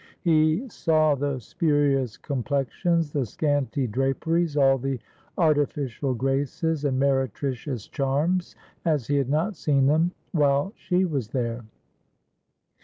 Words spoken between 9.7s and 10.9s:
them while